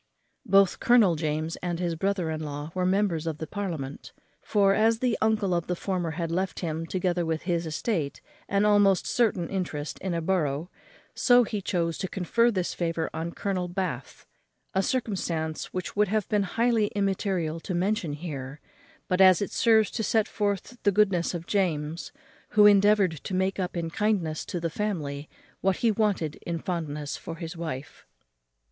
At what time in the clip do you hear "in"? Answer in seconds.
2.31-2.39, 9.99-10.15, 23.77-23.91, 26.37-26.57